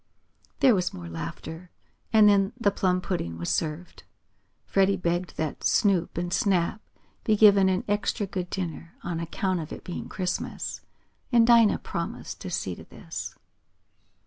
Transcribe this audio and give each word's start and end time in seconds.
There 0.61 0.73
was 0.73 0.95
more 0.95 1.07
laughter, 1.07 1.69
and 2.11 2.27
then 2.27 2.53
the 2.59 2.71
plum 2.71 3.01
pudding 3.01 3.37
was 3.37 3.51
served. 3.51 4.01
Freddie 4.65 4.97
begged 4.97 5.37
that 5.37 5.63
Snoop 5.63 6.17
and 6.17 6.33
Snap 6.33 6.81
be 7.23 7.35
given 7.35 7.69
an 7.69 7.83
extra 7.87 8.25
good 8.25 8.49
dinner, 8.49 8.95
on 9.03 9.19
account 9.19 9.59
of 9.59 9.71
it 9.71 9.83
being 9.83 10.09
Christmas, 10.09 10.81
and 11.31 11.45
Dinah 11.45 11.77
promised 11.77 12.41
to 12.41 12.49
see 12.49 12.73
to 12.73 12.83
this. 12.85 13.35